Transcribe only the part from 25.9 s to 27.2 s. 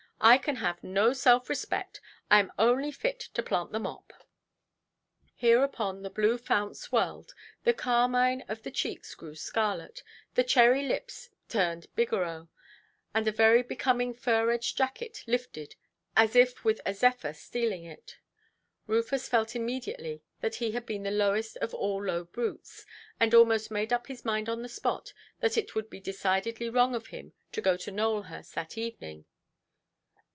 decidedly wrong of